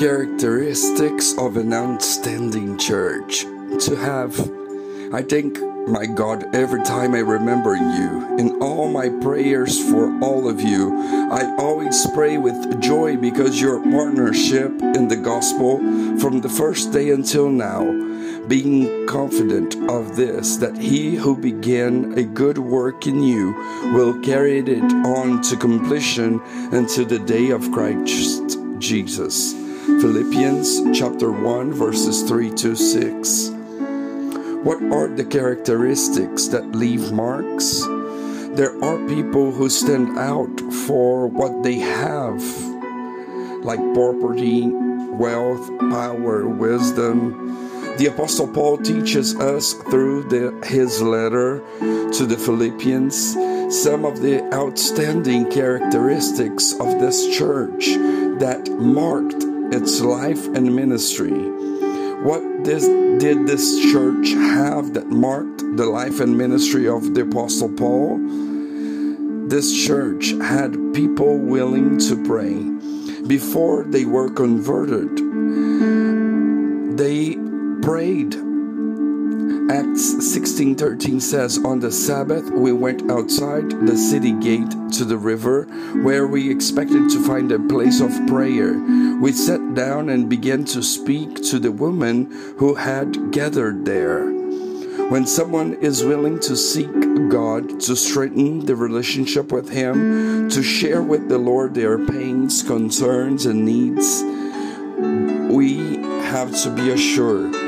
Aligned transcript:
characteristics 0.00 1.36
of 1.36 1.58
an 1.58 1.74
outstanding 1.74 2.78
church 2.78 3.42
to 3.78 3.94
have. 3.96 4.32
I 5.12 5.20
thank 5.20 5.58
my 5.86 6.06
God 6.06 6.54
every 6.54 6.82
time 6.84 7.14
I 7.14 7.18
remember 7.18 7.76
you. 7.76 8.38
In 8.38 8.62
all 8.62 8.88
my 8.88 9.10
prayers 9.20 9.78
for 9.90 10.06
all 10.24 10.48
of 10.48 10.58
you, 10.58 10.96
I 11.30 11.54
always 11.58 12.06
pray 12.14 12.38
with 12.38 12.80
joy 12.80 13.18
because 13.18 13.60
your 13.60 13.78
partnership 13.90 14.70
in 14.80 15.06
the 15.08 15.20
gospel 15.22 15.76
from 16.18 16.40
the 16.40 16.48
first 16.48 16.94
day 16.94 17.10
until 17.10 17.50
now, 17.50 17.84
being 18.48 19.06
confident 19.06 19.76
of 19.90 20.16
this, 20.16 20.56
that 20.56 20.78
he 20.78 21.14
who 21.14 21.36
began 21.36 22.16
a 22.16 22.22
good 22.22 22.56
work 22.56 23.06
in 23.06 23.22
you 23.22 23.52
will 23.92 24.18
carry 24.22 24.60
it 24.60 24.82
on 25.04 25.42
to 25.42 25.58
completion 25.58 26.40
until 26.72 27.04
the 27.04 27.18
day 27.18 27.50
of 27.50 27.70
Christ 27.70 28.56
Jesus. 28.78 29.60
Philippians 29.98 30.96
chapter 30.96 31.32
1 31.32 31.72
verses 31.72 32.22
3 32.22 32.50
to 32.54 32.76
6. 32.76 33.48
What 34.62 34.80
are 34.84 35.08
the 35.08 35.24
characteristics 35.24 36.46
that 36.48 36.74
leave 36.74 37.10
marks? 37.10 37.80
There 38.54 38.72
are 38.84 39.08
people 39.08 39.50
who 39.50 39.68
stand 39.68 40.16
out 40.16 40.60
for 40.86 41.26
what 41.26 41.62
they 41.62 41.80
have, 41.80 42.40
like 43.64 43.80
property, 43.92 44.68
wealth, 44.68 45.66
power, 45.80 46.46
wisdom. 46.46 47.96
The 47.96 48.06
Apostle 48.06 48.48
Paul 48.48 48.78
teaches 48.78 49.34
us 49.36 49.74
through 49.90 50.24
the, 50.30 50.66
his 50.66 51.02
letter 51.02 51.58
to 51.80 52.26
the 52.26 52.38
Philippians 52.38 53.36
some 53.70 54.04
of 54.04 54.20
the 54.20 54.42
outstanding 54.52 55.48
characteristics 55.48 56.72
of 56.72 56.98
this 56.98 57.36
church 57.36 57.86
that 58.40 58.68
marked 58.80 59.49
its 59.72 60.00
life 60.00 60.46
and 60.48 60.74
ministry. 60.74 61.30
What 62.22 62.64
this, 62.64 62.86
did 63.20 63.46
this 63.46 63.80
church 63.92 64.30
have 64.32 64.94
that 64.94 65.08
marked 65.08 65.58
the 65.76 65.86
life 65.86 66.20
and 66.20 66.36
ministry 66.36 66.88
of 66.88 67.14
the 67.14 67.22
Apostle 67.22 67.70
Paul? 67.70 68.18
This 69.48 69.72
church 69.86 70.32
had 70.32 70.94
people 70.94 71.38
willing 71.38 71.98
to 71.98 72.22
pray. 72.24 72.54
Before 73.26 73.84
they 73.84 74.04
were 74.04 74.28
converted, 74.30 75.16
they 76.98 77.36
prayed 77.82 78.49
Acts 79.70 80.16
16:13 80.34 81.20
says 81.20 81.56
on 81.64 81.78
the 81.78 81.92
Sabbath 81.92 82.50
we 82.50 82.72
went 82.72 83.08
outside 83.08 83.70
the 83.86 83.96
city 83.96 84.32
gate 84.32 84.74
to 84.94 85.04
the 85.04 85.16
river 85.16 85.62
where 86.02 86.26
we 86.26 86.50
expected 86.50 87.08
to 87.08 87.24
find 87.24 87.52
a 87.52 87.60
place 87.60 88.00
of 88.00 88.10
prayer. 88.26 88.72
We 89.20 89.30
sat 89.30 89.74
down 89.74 90.08
and 90.08 90.28
began 90.28 90.64
to 90.74 90.82
speak 90.82 91.36
to 91.50 91.60
the 91.60 91.70
women 91.70 92.26
who 92.56 92.74
had 92.74 93.30
gathered 93.30 93.84
there. 93.84 94.24
When 95.08 95.24
someone 95.24 95.74
is 95.74 96.02
willing 96.02 96.40
to 96.40 96.56
seek 96.56 96.90
God, 97.28 97.78
to 97.82 97.94
strengthen 97.94 98.66
the 98.66 98.74
relationship 98.74 99.52
with 99.52 99.68
Him, 99.68 100.48
to 100.50 100.64
share 100.64 101.00
with 101.00 101.28
the 101.28 101.38
Lord 101.38 101.74
their 101.74 101.96
pains, 101.96 102.64
concerns, 102.64 103.46
and 103.46 103.64
needs, 103.64 104.24
we 105.54 106.02
have 106.26 106.50
to 106.62 106.70
be 106.70 106.90
assured 106.90 107.59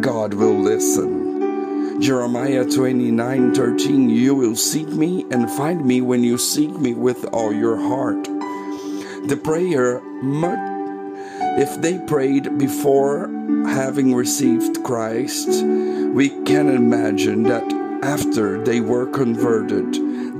God 0.00 0.34
will 0.34 0.58
listen. 0.58 2.00
Jeremiah 2.00 2.64
29 2.64 3.54
13, 3.54 4.10
you 4.10 4.34
will 4.34 4.56
seek 4.56 4.88
me 4.88 5.24
and 5.30 5.50
find 5.50 5.84
me 5.84 6.00
when 6.02 6.22
you 6.22 6.36
seek 6.36 6.70
me 6.70 6.92
with 6.92 7.24
all 7.32 7.52
your 7.52 7.76
heart. 7.76 8.24
The 8.24 9.40
prayer, 9.42 10.02
if 11.58 11.80
they 11.80 11.98
prayed 12.06 12.58
before 12.58 13.28
having 13.66 14.14
received 14.14 14.84
Christ, 14.84 15.48
we 15.48 16.28
can 16.44 16.68
imagine 16.68 17.44
that 17.44 17.64
after 18.02 18.62
they 18.62 18.80
were 18.80 19.06
converted, 19.06 19.94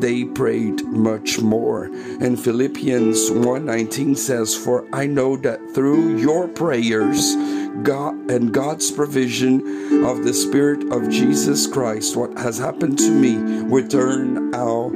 they 0.00 0.24
prayed 0.24 0.84
much 0.86 1.40
more. 1.40 1.84
And 2.20 2.40
Philippians 2.40 3.30
1:19 3.30 4.16
says, 4.16 4.54
"For 4.54 4.84
I 4.92 5.06
know 5.06 5.36
that 5.36 5.60
through 5.74 6.16
your 6.16 6.48
prayers 6.48 7.36
God 7.82 8.30
and 8.30 8.52
God's 8.52 8.90
provision 8.90 10.04
of 10.04 10.24
the 10.24 10.34
Spirit 10.34 10.92
of 10.92 11.08
Jesus 11.08 11.66
Christ, 11.66 12.16
what 12.16 12.36
has 12.38 12.58
happened 12.58 12.98
to 12.98 13.10
me 13.10 13.62
will 13.62 13.88
turn 13.88 14.54
out 14.54 14.92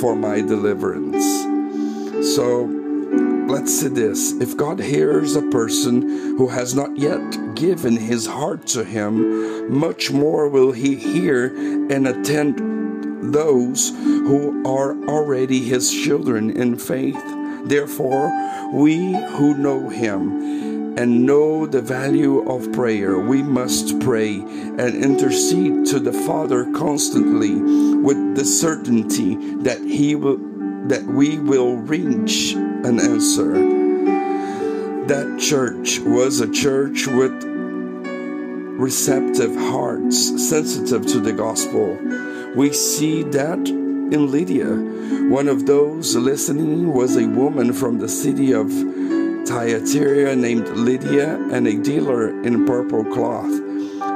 for 0.00 0.16
my 0.16 0.40
deliverance. 0.40 1.24
So 2.34 2.64
let's 3.46 3.80
say 3.80 3.88
this 3.88 4.32
if 4.40 4.56
God 4.56 4.80
hears 4.80 5.36
a 5.36 5.42
person 5.42 6.02
who 6.36 6.48
has 6.48 6.74
not 6.74 6.96
yet 6.96 7.54
given 7.54 7.96
his 7.96 8.26
heart 8.26 8.66
to 8.68 8.82
Him, 8.82 9.78
much 9.78 10.10
more 10.10 10.48
will 10.48 10.72
He 10.72 10.96
hear 10.96 11.46
and 11.90 12.08
attend 12.08 13.32
those 13.32 13.90
who 13.90 14.66
are 14.66 14.96
already 15.06 15.60
His 15.60 15.92
children 15.92 16.50
in 16.50 16.76
faith. 16.76 17.22
Therefore, 17.64 18.32
we 18.72 19.12
who 19.12 19.54
know 19.54 19.88
Him 19.88 20.83
and 20.96 21.26
know 21.26 21.66
the 21.66 21.82
value 21.82 22.48
of 22.48 22.72
prayer, 22.72 23.18
we 23.18 23.42
must 23.42 23.98
pray 24.00 24.36
and 24.36 24.94
intercede 24.94 25.86
to 25.86 25.98
the 25.98 26.12
Father 26.12 26.70
constantly 26.72 27.54
with 27.54 28.36
the 28.36 28.44
certainty 28.44 29.34
that 29.56 29.80
He 29.80 30.14
will 30.14 30.38
that 30.88 31.04
we 31.04 31.38
will 31.38 31.76
reach 31.76 32.52
an 32.52 33.00
answer. 33.00 33.52
That 35.06 35.38
church 35.40 36.00
was 36.00 36.40
a 36.40 36.50
church 36.50 37.06
with 37.06 37.32
receptive 38.78 39.56
hearts, 39.56 40.48
sensitive 40.48 41.06
to 41.06 41.20
the 41.20 41.32
gospel. 41.32 41.98
We 42.54 42.72
see 42.72 43.22
that 43.22 43.58
in 43.66 44.30
Lydia. 44.30 44.68
One 45.30 45.48
of 45.48 45.64
those 45.66 46.14
listening 46.14 46.92
was 46.92 47.16
a 47.16 47.26
woman 47.26 47.72
from 47.72 47.98
the 47.98 48.08
city 48.08 48.52
of 48.52 48.70
Thyatira 49.46 50.34
named 50.34 50.68
Lydia 50.68 51.38
and 51.52 51.66
a 51.66 51.76
dealer 51.76 52.28
in 52.42 52.66
purple 52.66 53.04
cloth. 53.04 53.52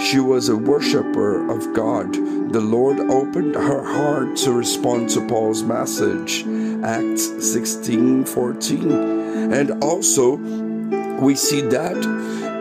She 0.00 0.20
was 0.20 0.48
a 0.48 0.56
worshiper 0.56 1.50
of 1.50 1.74
God. 1.74 2.14
The 2.52 2.60
Lord 2.60 3.00
opened 3.00 3.54
her 3.54 3.82
heart 3.82 4.36
to 4.38 4.52
respond 4.52 5.10
to 5.10 5.26
Paul's 5.26 5.62
message, 5.62 6.44
Acts 6.84 7.28
16:14. 7.40 9.52
And 9.52 9.82
also 9.82 10.36
we 11.20 11.34
see 11.34 11.62
that 11.62 11.96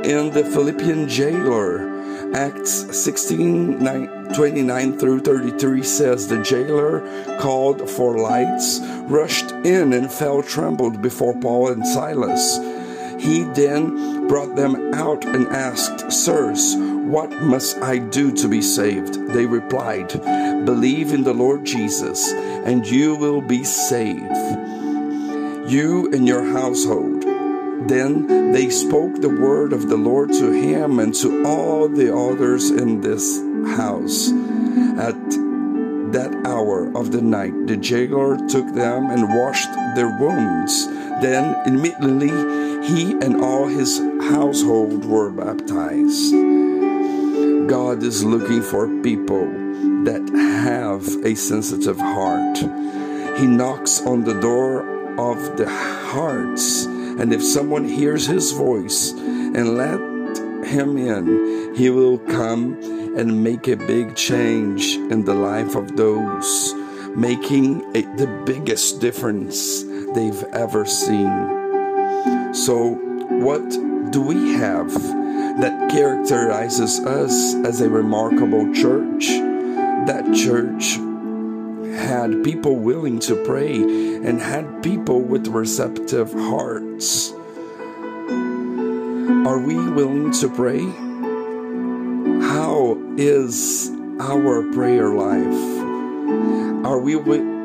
in 0.04 0.32
the 0.32 0.44
Philippian 0.44 1.08
jailer, 1.08 1.95
Acts 2.36 3.02
16 3.02 3.80
29 4.36 5.00
through 5.00 5.22
33 5.22 5.84
says 5.84 6.28
the 6.28 6.42
jailer 6.42 7.00
called 7.40 7.90
for 7.90 8.18
lights, 8.18 8.82
rushed 9.04 9.52
in, 9.64 9.94
and 9.94 10.12
fell 10.12 10.44
trembled 10.44 11.02
before 11.02 11.34
Paul 11.40 11.70
and 11.70 11.88
Silas. 11.88 12.58
He 13.24 13.44
then 13.44 14.28
brought 14.28 14.58
them 14.58 14.94
out 14.94 15.24
and 15.24 15.48
asked, 15.48 16.12
Sirs, 16.12 16.76
what 16.76 17.32
must 17.42 17.78
I 17.78 18.00
do 18.00 18.34
to 18.34 18.50
be 18.50 18.62
saved? 18.62 19.14
They 19.30 19.46
replied, 19.46 20.10
Believe 20.66 21.14
in 21.14 21.24
the 21.24 21.34
Lord 21.34 21.64
Jesus, 21.64 22.34
and 22.34 22.86
you 22.86 23.16
will 23.16 23.42
be 23.42 23.64
saved, 23.64 24.36
you 25.72 26.10
and 26.12 26.28
your 26.28 26.44
household. 26.52 27.15
Then 27.82 28.52
they 28.52 28.70
spoke 28.70 29.22
the 29.22 29.30
word 29.30 29.74
of 29.74 29.90
the 29.90 29.98
Lord 29.98 30.32
to 30.34 30.52
him 30.52 31.00
and 31.00 31.14
to 31.16 31.46
all 31.46 31.88
the 31.88 32.16
others 32.16 32.72
in 32.72 33.02
this 33.02 33.40
house. 33.78 34.32
At 34.98 35.16
that 36.14 36.32
hour 36.46 36.92
of 36.98 37.12
the 37.12 37.22
night, 37.22 37.68
the 37.68 37.78
jailer 37.78 38.38
took 38.48 38.74
them 38.74 39.12
and 39.12 39.30
washed 39.30 39.72
their 39.96 40.18
wounds. 40.20 40.88
Then 41.22 41.56
immediately 41.68 42.30
he 42.88 43.12
and 43.12 43.42
all 43.42 43.68
his 43.68 44.00
household 44.32 45.06
were 45.06 45.30
baptized. 45.30 46.34
God 47.68 48.04
is 48.04 48.24
looking 48.24 48.62
for 48.62 48.88
people 49.02 49.46
that 50.06 50.22
have 50.34 51.06
a 51.26 51.36
sensitive 51.36 52.00
heart. 52.00 52.58
He 53.38 53.48
knocks 53.48 54.02
on 54.02 54.24
the 54.24 54.40
door 54.40 54.82
of 55.20 55.58
the 55.58 55.70
hearts 55.70 56.88
and 57.20 57.34
if 57.34 57.42
someone 57.44 57.86
hears 57.86 58.26
his 58.26 58.52
voice 58.52 59.12
and 59.12 59.78
let 59.78 60.00
him 60.68 60.98
in, 60.98 61.76
he 61.76 61.90
will 61.90 62.18
come 62.18 62.74
and 63.18 63.44
make 63.44 63.68
a 63.68 63.78
big 63.78 64.16
change 64.16 64.96
in 64.96 65.24
the 65.24 65.34
life 65.34 65.76
of 65.76 65.96
those, 65.96 66.74
making 67.16 67.82
a, 67.96 68.02
the 68.18 68.28
biggest 68.46 69.00
difference 69.00 69.84
they've 70.14 70.44
ever 70.52 70.86
seen. 70.86 72.54
So, 72.54 72.96
what 73.30 73.68
do 74.12 74.22
we 74.22 74.54
have 74.54 74.94
that 74.94 75.90
characterizes 75.92 77.00
us 77.00 77.56
as 77.66 77.80
a 77.80 77.90
remarkable 77.90 78.74
church? 78.74 79.28
That 80.08 80.26
church 80.36 80.98
had 81.96 82.44
people 82.44 82.76
willing 82.76 83.20
to 83.20 83.36
pray 83.46 83.82
and 83.82 84.42
had 84.42 84.84
people 84.84 85.22
with 85.22 85.48
receptive 85.48 86.32
hearts. 86.34 87.32
Are 89.48 89.60
we 89.60 89.76
willing 89.76 90.32
to 90.32 90.50
pray? 90.50 90.84
How 92.48 92.98
is 93.18 93.90
our 94.20 94.72
prayer 94.74 95.10
life? 95.14 95.76
Are 96.86 97.00
we 97.00 97.14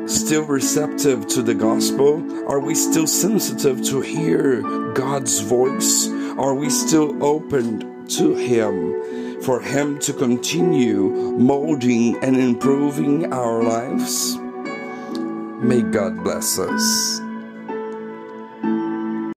still 0.07 0.45
receptive 0.45 1.27
to 1.27 1.41
the 1.41 1.55
gospel? 1.55 2.47
Are 2.47 2.59
we 2.59 2.75
still 2.75 3.07
sensitive 3.07 3.83
to 3.85 4.01
hear 4.01 4.61
God's 4.93 5.39
voice? 5.41 6.07
Are 6.37 6.55
we 6.55 6.69
still 6.69 7.23
open 7.23 8.07
to 8.07 8.35
Him 8.35 9.30
for 9.43 9.59
Him 9.61 9.99
to 9.99 10.13
continue 10.13 11.09
molding 11.37 12.21
and 12.23 12.37
improving 12.37 13.33
our 13.33 13.63
lives? 13.63 14.37
May 15.61 15.81
God 15.81 16.23
bless 16.23 16.59
us. 16.59 17.21